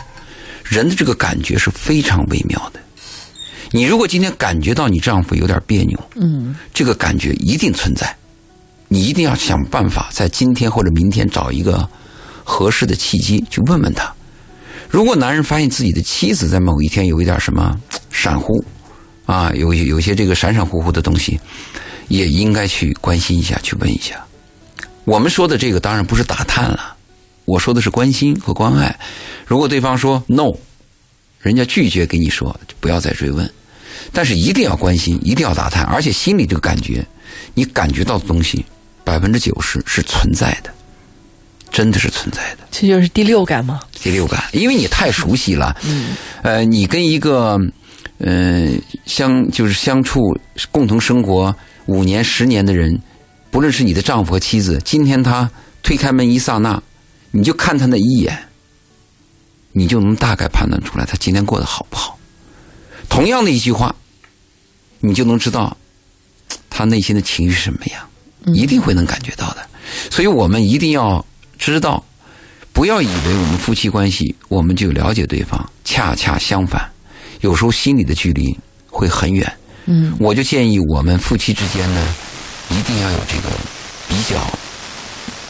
[0.63, 2.79] 人的这个感觉是非常微妙的。
[3.73, 8.15] 你如果今天感觉到你丈夫有点别扭，嗯，这个感觉一定存在，
[8.87, 11.89] 你一定要想办法在今天或者明天找一个
[12.45, 14.15] 合适的契机去问问他。
[14.89, 17.79] 如果男人发现自己的妻子在某一天有一点什么
[18.11, 18.65] 闪忽，
[19.27, 21.39] 啊，有有些这个闪闪乎乎的东西，
[22.09, 24.25] 也应该去关心一下，去问一下。
[25.05, 26.97] 我们说的这个当然不是打探了，
[27.45, 28.99] 我说的是关心和关爱。
[29.47, 30.53] 如果对方说 no，
[31.41, 33.49] 人家拒绝跟你说，就不要再追问。
[34.13, 37.07] 但是一定要关心，一定要打探，而且心里这个感觉，
[37.53, 38.65] 你感觉到的东西，
[39.05, 40.73] 百分之九十是存在的，
[41.71, 42.59] 真的是存在的。
[42.71, 43.81] 这就是第六感吗。
[44.01, 45.77] 第六感，因为你太熟悉了。
[45.85, 47.59] 嗯，呃，你跟一个，
[48.19, 48.71] 呃，
[49.07, 50.21] 相就是相处
[50.71, 51.55] 共同生活
[51.87, 52.97] 五年、十年的人，
[53.51, 55.51] 不论是你的丈夫和妻子，今天他
[55.83, 56.81] 推开门一刹那，
[57.33, 58.39] 你就看他那一眼，
[59.73, 62.17] 你就能大概判断出来他今天过得好不好。
[63.09, 63.95] 同样的一句话，
[65.01, 65.77] 你就能知道
[66.71, 68.09] 他内心的情绪是什么样，
[68.55, 69.67] 一定会能感觉到的。
[70.11, 71.25] 所以我们一定要
[71.59, 72.03] 知道。
[72.71, 76.89] 不要以为我们夫妻关系我们就了解对方，恰恰相反，
[77.41, 79.53] 有时候心里的距离会很远。
[79.87, 82.15] 嗯，我就建议我们夫妻之间呢，
[82.71, 83.49] 一定要有这个
[84.07, 84.37] 比较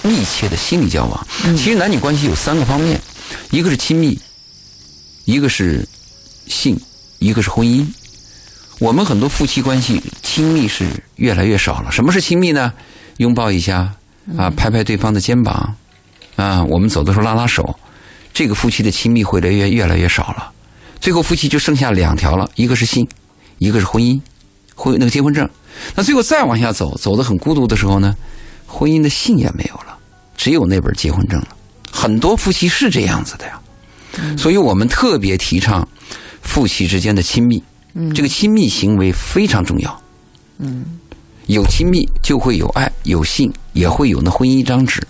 [0.03, 1.27] 密切的心理交往。
[1.55, 2.99] 其实男女关系有三个方面，
[3.51, 4.19] 一个是亲密，
[5.27, 5.87] 一个是
[6.47, 6.81] 性，
[7.19, 7.87] 一个是婚姻。
[8.79, 11.93] 我们很多夫妻关系亲密是越来越少了。
[11.93, 12.73] 什么是亲密呢？
[13.19, 13.93] 拥抱一下
[14.39, 15.77] 啊，拍拍对方的肩膀。
[16.39, 17.77] 啊，我们走的时候拉拉手，
[18.33, 20.53] 这个夫妻的亲密会来越越来越少了，
[21.01, 23.05] 最后夫妻就剩下两条了，一个是性，
[23.59, 24.21] 一个是婚姻，
[24.77, 25.49] 婚那个结婚证。
[25.97, 28.15] 那最后再往下走，走的很孤独的时候呢，
[28.69, 29.99] 婚姻的信也没有了，
[30.37, 31.49] 只有那本结婚证了。
[31.91, 33.61] 很多夫妻是这样子的呀，
[34.37, 35.87] 所以我们特别提倡
[36.43, 37.61] 夫妻之间的亲密，
[38.15, 40.03] 这个亲密行为非常重要。
[40.59, 41.01] 嗯，
[41.47, 45.05] 有亲密就会有爱，有性也会有那婚姻一张纸。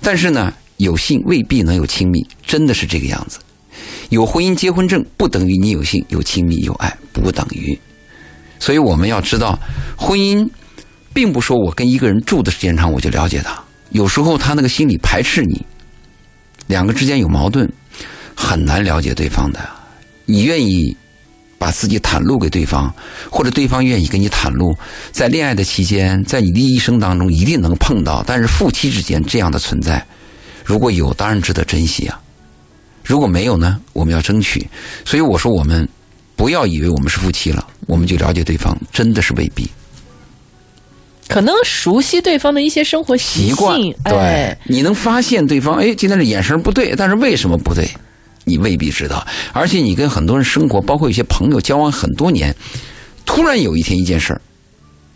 [0.00, 3.38] 但是呢，有性未必能有亲密，真的是这个样子。
[4.08, 7.78] 有婚姻结婚证不等于你有性、有亲密、有爱，不等于。
[8.58, 9.56] 所以我们要知道，
[9.96, 10.48] 婚姻
[11.12, 15.64] 并不说我跟一个人住的时间长我就了解他，有时候他那个心里排斥你，
[16.66, 17.70] 两个之间有矛盾，
[18.34, 19.60] 很难了解对方的。
[20.24, 20.96] 你愿意
[21.58, 22.92] 把自己袒露给对方，
[23.30, 24.76] 或者对方愿意跟你袒露，
[25.12, 28.24] 在恋爱的期间，在你的一生当中一定能碰到。
[28.26, 30.04] 但是夫妻之间这样的存在，
[30.68, 32.20] 如果有，当然值得珍惜啊。
[33.02, 34.68] 如果没有呢，我们要争取。
[35.02, 35.88] 所以我说，我们
[36.36, 39.66] 不要以为我们是夫妻了，我们就了解对方，真的是未必。
[41.26, 47.88] 可能熟悉对方的一些生活习习惯，对哎，，你能发现对方，哎，今天的眼神不对，但是为什么不对，
[48.44, 49.26] 你未必知道。
[49.54, 52.54] 而且你跟很多人生活，包括一些朋友交往很多年，
[53.24, 54.40] 突然有一天一件事儿，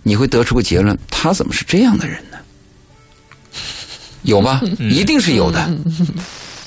[0.02, 2.31] 你会得出个结论：他怎么是这样的人呢？
[4.22, 4.60] 有吧？
[4.78, 5.70] 一定是有的。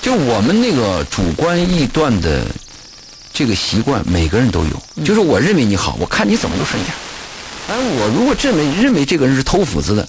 [0.00, 2.46] 就我们那个主观臆断的
[3.32, 5.04] 这个习惯，每个人都有。
[5.04, 6.92] 就是我认为你好，我看你怎么都顺眼。
[7.68, 10.08] 哎，我如果认为认为这个人是偷斧子的，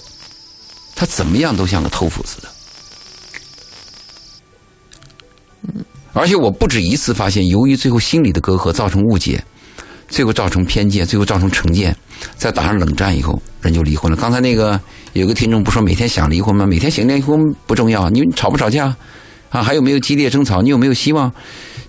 [0.94, 2.48] 他怎么样都像个偷斧子的。
[6.12, 9.44] 而且我不止一次发现，由于最后心理的隔阂造成误解，
[10.08, 11.96] 最后造成偏见，最后造成成见，
[12.36, 14.16] 在打上冷战以后，人就离婚了。
[14.16, 14.80] 刚才那个
[15.12, 16.66] 有个听众不说每天想离婚吗？
[16.66, 18.94] 每天想离婚不重要，你吵不吵架
[19.50, 19.62] 啊？
[19.62, 20.62] 还有没有激烈争吵？
[20.62, 21.32] 你有没有希望？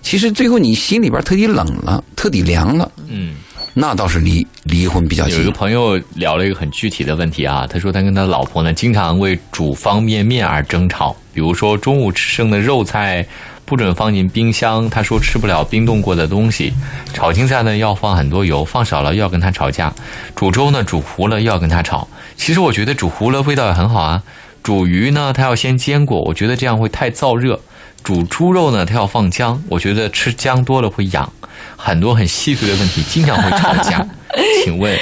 [0.02, 3.34] 其实最后你心里边特地冷了，特地凉了，嗯，
[3.74, 5.50] 那倒是离离婚比较近有一个。
[5.50, 13.26] 朋友聊了一个很具体的问题啊，他说他跟他老婆呢经常为煮方便面而争吵，比如说中午吃剩的肉菜
[13.70, 16.72] 不准放进冰箱，他说吃不了冰冻过的东西；
[17.14, 19.88] 炒青菜呢要放很多油，放少了又要跟他吵架；
[20.34, 22.08] 煮粥呢煮糊了又要跟他吵。
[22.36, 24.20] 其实我觉得煮糊了味道也很好啊，
[24.64, 27.60] 煮鱼呢他要先煎过，我觉得这样会太燥热。
[28.02, 31.32] 煮猪肉呢，它要放姜，我觉得吃姜多了会痒，
[31.76, 34.04] 很多很细碎的问题经常会吵架。
[34.64, 34.98] 请问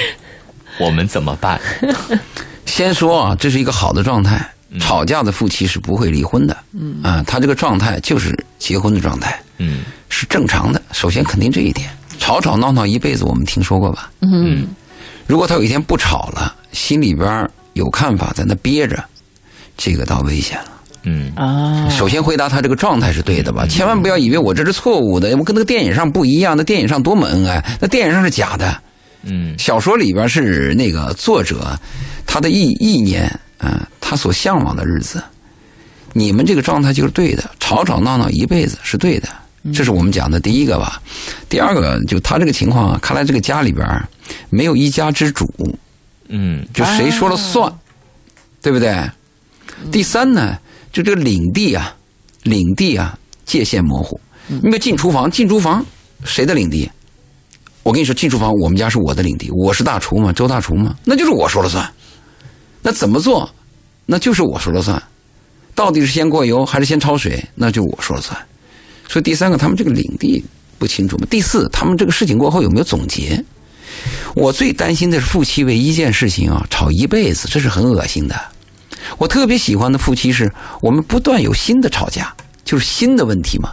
[0.79, 1.59] 我们怎么办？
[2.65, 6.55] 先说啊，这是一个好的状态，吵架的夫妻是不会离婚的。
[6.73, 9.79] 嗯啊，他这个状态就是结婚的状态，嗯
[10.09, 10.81] 是正常的。
[10.91, 14.11] 首先肯定这一点，吵吵闹闹一辈子，我们听说过吧？
[14.21, 14.67] 嗯
[15.25, 19.03] 如果他有一天不吵了，心里边有看法在那憋着，
[19.77, 20.65] 这个倒危险了。
[21.03, 23.65] 嗯啊，首先回答他这个状态是对的吧？
[23.67, 26.57] 千万不要以为我这是错误的，我跟那个电影上不一样。
[26.57, 28.75] 那电影上多么恩爱，那电影上是假的。
[29.23, 31.77] 嗯小说里边是那个作者
[32.25, 33.29] 他的意意念
[33.59, 35.23] 啊、他所向往的日子。
[36.13, 39.29] 你们这个状态就是对的，吵吵闹闹一辈子是对的。
[39.73, 40.99] 这是我们讲的第一个吧。
[41.49, 43.85] 第二个，就他这个情况啊，看来这个家里边
[44.49, 45.45] 没有一家之主，
[46.29, 47.71] 嗯就谁说了算，
[48.61, 48.97] 对不对？
[49.91, 50.57] 第三呢，
[50.91, 51.93] 就这个领地啊，
[52.43, 54.19] 领地啊，界限模糊。
[54.47, 55.85] 你比如进厨房，进厨房
[56.23, 56.89] 谁的领地？
[57.83, 61.87] 我跟你说，进厨房我们家是我的领地，我是大厨嘛，周大厨嘛，那就是我说了算。
[62.89, 63.47] 那怎么做，
[64.07, 64.99] 那就是我说了算。
[65.75, 68.35] 到底是先过油还是先焯水，那就我说了算。
[69.07, 70.43] 所以第三个，他们这个领地
[70.79, 71.27] 不清楚嘛。
[71.29, 73.45] 第四，他们这个事情过后有没有总结？
[74.33, 78.35] 我最担心的是夫妻为一件事情啊吵一辈子，这是很恶心的。
[79.19, 82.33] 我特别喜欢的夫妻是我们不断有新的吵架，
[82.65, 83.69] 就是新的问题嘛。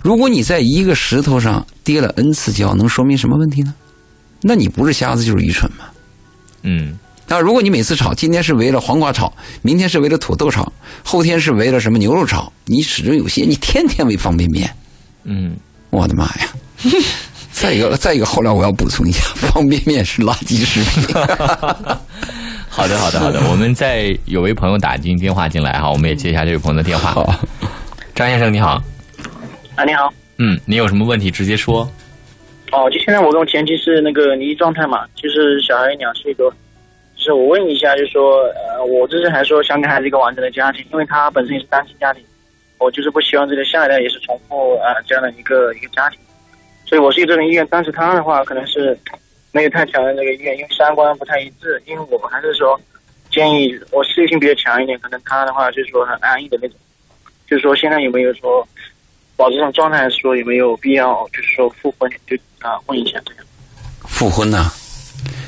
[0.00, 3.74] 如果你在一个石头上跌了 n 次跤，能说明什么问题呢？
[4.40, 5.84] 那你不是瞎子就是愚蠢嘛。
[6.62, 6.98] 嗯
[7.30, 10.72] 那如果你每次炒，今天是为了黄瓜炒，明天是为了土豆炒，
[11.04, 14.68] 后天是为了什么牛肉炒，你始终有些，你天天为方便面，
[15.22, 15.56] 嗯，
[15.90, 16.48] 我的妈呀！
[17.52, 21.04] 再一个， 再一个，后来我要补充一下，方便面是垃圾食品。
[22.68, 27.12] 好的好的好的，我们在有位朋友打进电话进来哈，我们也接一下这位朋友的电话。
[27.12, 27.32] 好，
[28.12, 28.82] 张先生你好，
[29.76, 30.12] 啊，你好。
[30.38, 31.88] 嗯，你有什么问题直接说。
[32.72, 36.52] 哦，就现在我跟我前妻是那个离异状态嘛，就是小孩两岁多。
[37.20, 42.24] 就是我问一下，就是说，呃，我这是还说想给孩子一个完整的家庭，因为他本身也是单亲家庭，
[42.78, 46.18] 我就是不希望这个下一代也是重复啊、呃、这样的一个一个家庭，
[46.86, 47.66] 所以我是有这种意愿。
[47.70, 48.98] 但是他的话可能是
[49.52, 51.80] 没有太强的这个意愿，因为三观不太一致。
[51.84, 52.80] 因为我还是说
[53.30, 56.76] 建议我事业心比较强一点，可能他的话就是说很安逸的那种。
[57.46, 58.66] 就是说现在有没有说
[59.36, 63.44] 保持这种状态，说有没有必要就是说复婚，就啊问一下这样。
[64.06, 64.64] 复婚呢、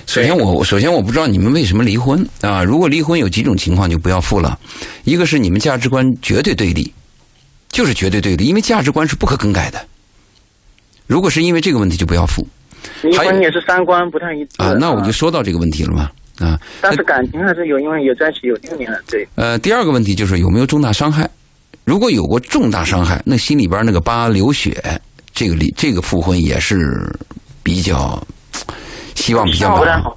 [0.07, 2.62] 首先我首先我不知道你们为什么离婚啊？
[2.62, 4.59] 如果离婚有几种情况就不要复了，
[5.05, 6.93] 一个是你们价值观绝对对立，
[7.71, 9.81] 就是绝对对立，因为价值观是不可更改的。
[11.07, 12.47] 如果是因为这个问题就不要复
[13.03, 14.73] 离婚也是三观不太一致啊。
[14.79, 16.59] 那我就说到这个问题了嘛啊。
[16.81, 19.27] 但是感情还是有，因为有在一起有六年了，对。
[19.35, 21.29] 呃，第二个问题就是有没有重大伤害。
[21.85, 25.01] 如果有过重大伤害，那心里边那个疤流血，
[25.35, 27.12] 这个离这个复婚也是
[27.62, 28.25] 比较
[29.14, 30.16] 希望比较好，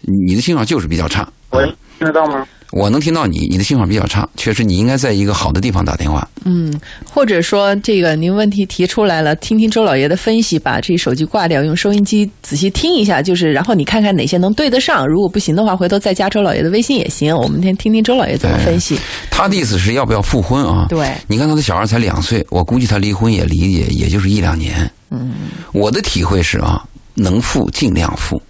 [0.00, 1.28] 你的信号就是比较差。
[1.50, 2.46] 喂啊，听得到吗？
[2.72, 6.28] 我能听到你，你的信号比较差，确实你应该在一个好的地方打电话。
[6.44, 6.74] 嗯，
[7.08, 17.36] 或者说这个您问题提出来了，听听周老爷的分析，把这手机挂掉，用收音机仔细听一下，就是然后你看看哪些能对得上，如果不行的话，回头再加周老爷的微信也行。
[17.36, 18.98] 我们先听听周老爷怎么分析。
[19.30, 20.86] 他的意思是要不要复婚啊？
[20.88, 24.90] 对，你看他的小孩才两岁，我估计他离婚也离也也就是一两年。
[25.10, 25.32] 嗯，
[25.72, 26.82] 我的体会是啊，
[27.14, 28.40] 能富尽量富。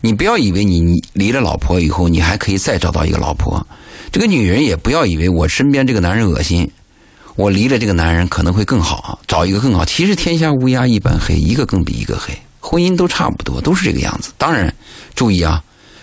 [0.00, 3.66] 你不要以为你离了老婆以后，你还可以再找到一个老婆。
[4.12, 6.70] 这个女人也不要以为我身边这个男人恶心，
[7.34, 9.84] 我离了这个男人可能会更好，找一个更好。
[9.84, 12.32] 其实天下乌鸦一般黑，一个更比一个黑。
[12.60, 14.32] 婚姻都差不多，都是这个样子。
[14.36, 14.72] 当然，
[15.14, 15.62] 注意啊，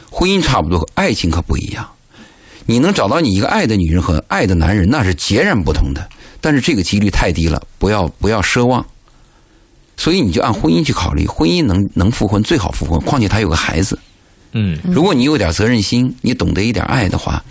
[0.10, 1.88] 婚姻差不多，爱情可不一样。
[2.66, 6.10] 你能找到你一个爱的女人和爱的男人，那是截然不同的。
[6.40, 8.86] 但是这个几率太低了，不要不要奢望。
[10.04, 13.98] 所以你就按婚姻去考虑，婚姻能能复婚最好复婚，况且他有个孩子。
[14.52, 17.42] 嗯如果你有点责任心，你懂得一点爱的话，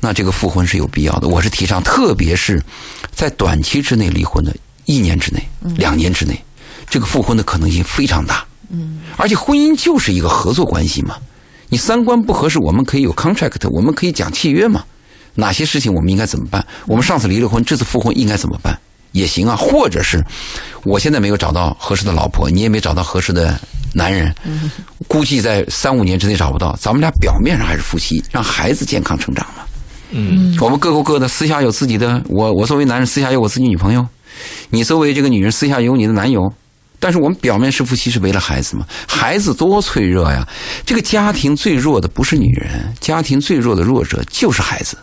[0.00, 1.28] 那这个复婚是有必要的。
[1.28, 2.62] 我是提倡，特别是
[3.10, 5.42] 在短期之内离婚的，一年之内、
[5.78, 6.38] 两年之内，
[6.90, 8.44] 这个复婚的可能性非常大。
[8.68, 11.16] 嗯，而且婚姻就是一个合作关系嘛，
[11.70, 14.84] 你三观不合适，我们可以有 contract，我们可以讲契约嘛，
[15.36, 16.62] 哪些事情我们应该怎么办？
[16.86, 18.78] 我们上次离了婚，这次复婚应该怎么办？
[19.14, 20.22] 也行啊，或者是
[20.82, 23.58] 我现在没有找到合适的老婆，你也没找到合适的
[23.94, 24.34] 男人，
[25.06, 29.62] 估计在三五年之内找不到，咱们俩表面上还是夫妻，让孩子健康成长嘛。
[30.10, 34.04] 嗯我们各过各的，私下有自己的，我我作为男人私下有我自己女朋友，
[34.70, 36.52] 你作为这个女人私下有你的男友，
[36.98, 38.84] 但是我们表面是夫妻，是为了孩子嘛？
[39.06, 40.46] 孩子多脆弱呀！
[40.84, 44.96] 这个家庭最弱的不是女人，家庭最弱的弱者就是孩子。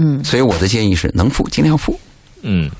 [0.00, 2.00] 嗯，所以我的建议是，能付尽量付，
[2.42, 2.70] 嗯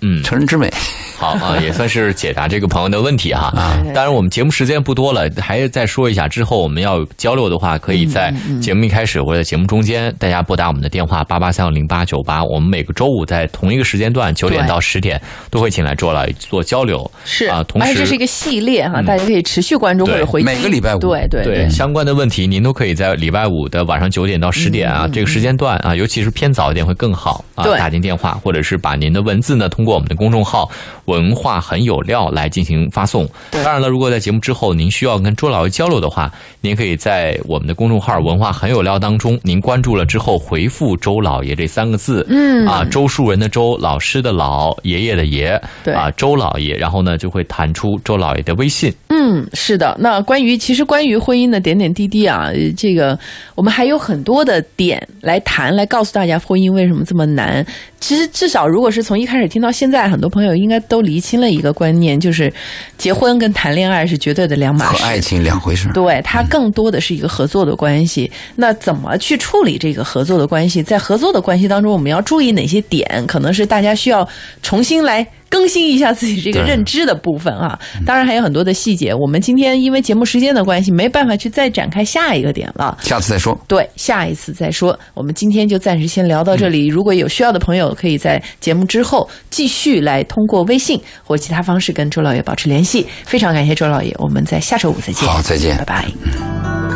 [0.00, 0.72] 嗯，成人之美。
[1.18, 3.52] 好啊，也算是解答这个朋友的问题哈。
[3.56, 3.82] 啊。
[3.92, 8.32] 当然，我们节目时间不多了，还是再说一下，之后我们要交流的话，可以在
[8.62, 14.68] 节目一开始或者节目中间，大家拨打我们的电话八八三幺零八九八，我们每个周五在同一个时间段九点对。
[14.68, 15.20] 到十点
[15.50, 17.10] 都会请来周来做交流。
[17.24, 19.04] 是啊，同时而且这是一个系列哈，嗯。
[19.04, 20.20] 大家可以持续关注或对。
[20.20, 29.98] 者回每个礼拜五对对对相关的问题，您都可以在礼拜五的晚上九点到十点啊、这个时间段啊，尤其是偏早一点会更好啊，打进电话或者是把您的文字呢通过。
[29.98, 30.70] 我们的公众号
[31.06, 33.28] “文化很有料”来进行发送。
[33.50, 36.30] 当然了，如果在节目之后您需要跟周老爷交流的话，
[36.60, 48.94] 您可以在我们的公众号“文化很有料”当中，您关注了之后回复“周老爷”这三个字，嗯啊，周树人的周，老师的老，爷爷的爷，对啊，周老爷，然后呢就会弹出周老爷的微信。
[49.08, 49.96] 嗯，是的。
[49.98, 53.18] 那关于其实关于婚姻的点点滴滴啊，呃这个
[53.54, 57.64] 我们还有很多的点来谈，来告诉大家婚姻为什么这么难。
[58.00, 62.52] 其实至少如果是从一开始听到现在，很多朋友应该都厘清了一个观念，就是
[62.96, 65.02] 结婚跟谈恋爱是绝对的两码事。
[65.02, 65.88] 和爱情两回事。
[65.94, 68.30] 对，它更多的是一个合作的关系。
[68.54, 70.82] 那怎么去处理这个合作的关系？
[70.82, 73.24] 在合作的关系当中，我们要注意哪些点？
[73.26, 74.28] 可能是大家需要
[74.62, 77.78] 重新来更新一下自己这个认知的部分啊。
[78.06, 82.96] 当然还有很多的细节，我们今天因为节目时间的关系，没办法去再展开下一个点了。
[83.00, 83.58] 下次再说。
[83.66, 84.98] 对，下一次再说。
[85.14, 86.86] 我们今天就暂时先聊到这里。
[86.86, 93.06] 如果有需要的朋友，可以在节目之后继续来通过微信或其他方式跟周老爷保持联系。
[93.24, 95.28] 非常感谢周老爷，我们在下周五再见。
[95.28, 96.88] 好再见拜拜。